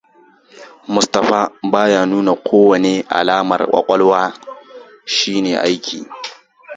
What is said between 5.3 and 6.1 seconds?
na aiki.